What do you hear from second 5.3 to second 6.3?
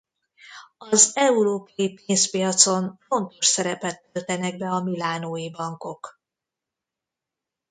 bankok.